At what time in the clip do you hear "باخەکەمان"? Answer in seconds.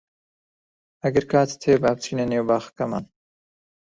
2.49-3.05